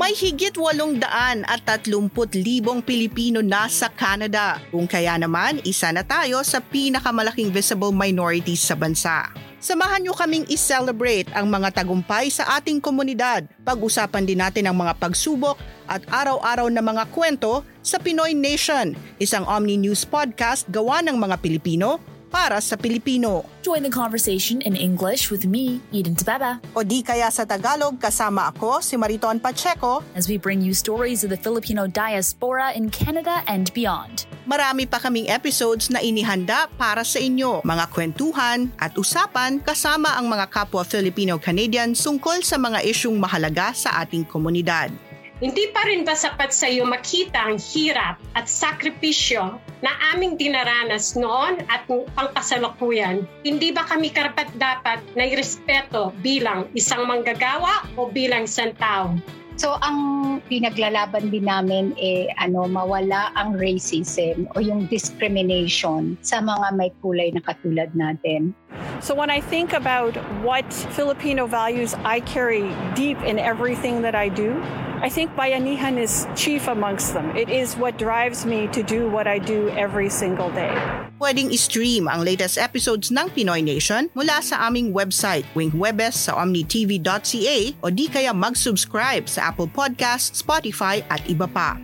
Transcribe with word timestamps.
May 0.00 0.16
higit 0.16 0.56
800 0.56 1.44
at 1.44 1.60
30 1.84 2.08
libong 2.40 2.80
Pilipino 2.80 3.44
na 3.44 3.68
sa 3.68 3.92
Canada. 3.92 4.56
Kung 4.72 4.88
kaya 4.88 5.20
naman, 5.20 5.60
isa 5.60 5.92
na 5.92 6.00
tayo 6.00 6.40
sa 6.40 6.56
pinakamalaking 6.56 7.52
visible 7.52 7.92
minorities 7.92 8.64
sa 8.64 8.72
bansa. 8.72 9.28
Samahan 9.60 10.00
niyo 10.00 10.16
kaming 10.16 10.48
i-celebrate 10.48 11.28
ang 11.36 11.52
mga 11.52 11.84
tagumpay 11.84 12.32
sa 12.32 12.48
ating 12.56 12.80
komunidad. 12.80 13.44
Pag-usapan 13.60 14.24
din 14.24 14.40
natin 14.40 14.72
ang 14.72 14.80
mga 14.80 14.96
pagsubok 14.96 15.60
at 15.84 16.00
araw-araw 16.08 16.72
na 16.72 16.80
mga 16.80 17.04
kwento 17.12 17.60
sa 17.84 18.00
Pinoy 18.00 18.32
Nation, 18.32 18.96
isang 19.20 19.44
Omni 19.44 19.76
News 19.76 20.08
podcast 20.08 20.64
gawa 20.72 21.04
ng 21.04 21.20
mga 21.20 21.36
Pilipino 21.44 22.00
para 22.30 22.62
sa 22.62 22.78
Pilipino. 22.78 23.44
Join 23.60 23.82
the 23.84 23.92
conversation 23.92 24.62
in 24.62 24.78
English 24.78 25.28
with 25.28 25.44
me, 25.44 25.82
Eden 25.92 26.14
Tababa, 26.16 26.62
O 26.72 26.86
di 26.86 27.02
kaya 27.02 27.28
sa 27.28 27.44
Tagalog 27.44 27.98
kasama 28.00 28.48
ako, 28.54 28.80
si 28.80 28.94
Mariton 28.96 29.42
Pacheco. 29.42 30.00
as 30.14 30.30
we 30.30 30.38
bring 30.38 30.62
you 30.62 30.72
stories 30.72 31.26
of 31.26 31.30
the 31.34 31.36
Filipino 31.36 31.90
diaspora 31.90 32.72
in 32.72 32.88
Canada 32.88 33.42
and 33.50 33.68
beyond. 33.74 34.30
Marami 34.48 34.88
pa 34.88 35.02
kaming 35.02 35.28
episodes 35.28 35.92
na 35.92 36.00
inihanda 36.00 36.66
para 36.80 37.04
sa 37.04 37.20
inyo. 37.20 37.60
Mga 37.66 37.86
kwentuhan 37.92 38.72
at 38.80 38.96
usapan 38.96 39.60
kasama 39.60 40.16
ang 40.16 40.30
mga 40.30 40.48
kapwa 40.48 40.82
Filipino-Canadian 40.86 41.92
sungkol 41.92 42.40
sa 42.40 42.56
mga 42.56 42.82
isyung 42.86 43.20
mahalaga 43.20 43.74
sa 43.76 44.00
ating 44.00 44.24
komunidad. 44.24 45.09
Hindi 45.40 45.72
pa 45.72 45.88
rin 45.88 46.04
ba 46.04 46.12
sapat 46.12 46.52
sa 46.52 46.68
iyo 46.68 46.84
makita 46.84 47.48
ang 47.48 47.56
hirap 47.56 48.20
at 48.36 48.44
sakripisyo 48.44 49.56
na 49.80 49.92
aming 50.12 50.36
dinaranas 50.36 51.16
noon 51.16 51.64
at 51.72 51.88
pangkasalukuyan? 51.88 53.24
Hindi 53.40 53.72
ba 53.72 53.88
kami 53.88 54.12
karapat 54.12 54.52
dapat 54.60 55.00
na 55.16 55.24
irespeto 55.24 56.12
bilang 56.20 56.68
isang 56.76 57.08
manggagawa 57.08 57.88
o 57.96 58.12
bilang 58.12 58.44
isang 58.44 58.76
tao? 58.76 59.16
So 59.56 59.80
ang 59.80 60.40
pinaglalaban 60.44 61.32
din 61.32 61.48
namin 61.48 61.96
eh 61.96 62.28
ano 62.36 62.68
mawala 62.68 63.32
ang 63.32 63.56
racism 63.56 64.44
o 64.52 64.60
yung 64.60 64.92
discrimination 64.92 66.20
sa 66.20 66.44
mga 66.44 66.68
may 66.76 66.92
kulay 67.00 67.32
na 67.32 67.40
katulad 67.40 67.88
natin. 67.96 68.52
So 69.00 69.14
when 69.16 69.30
I 69.30 69.40
think 69.40 69.72
about 69.72 70.16
what 70.44 70.68
Filipino 70.92 71.48
values 71.48 71.96
I 72.04 72.20
carry 72.20 72.68
deep 72.94 73.16
in 73.24 73.38
everything 73.40 74.02
that 74.02 74.14
I 74.14 74.28
do, 74.28 74.60
I 75.00 75.08
think 75.08 75.32
bayanihan 75.32 75.96
is 75.96 76.28
chief 76.36 76.68
amongst 76.68 77.16
them. 77.16 77.32
It 77.32 77.48
is 77.48 77.72
what 77.80 77.96
drives 77.96 78.44
me 78.44 78.68
to 78.76 78.84
do 78.84 79.08
what 79.08 79.24
I 79.24 79.40
do 79.40 79.72
every 79.72 80.12
single 80.12 80.52
day. 80.52 80.76
Pwedeng 81.16 81.48
i-stream 81.48 82.04
ang 82.12 82.20
latest 82.20 82.60
episodes 82.60 83.08
ng 83.08 83.32
Pinoy 83.32 83.64
Nation 83.64 84.12
mula 84.12 84.44
sa 84.44 84.68
aming 84.68 84.92
website, 84.92 85.48
Wing 85.56 85.72
Webes 85.72 86.28
sa 86.28 86.36
omnitv.ca 86.36 87.58
o 87.80 87.88
di 87.88 88.12
kaya 88.12 88.36
mag-subscribe 88.36 89.24
sa 89.24 89.48
Apple 89.48 89.72
Podcasts, 89.72 90.44
Spotify 90.44 91.00
at 91.08 91.24
iba 91.24 91.48
pa. 91.48 91.80